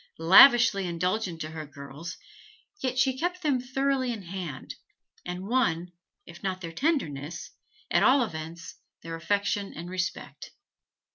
[0.17, 2.17] Lavishly indulgent to her girls,
[2.95, 4.73] she yet kept them thoroughly in hand,
[5.25, 5.91] and won,
[6.25, 7.51] if not their tenderness,
[7.91, 10.49] at all events their affection and respect.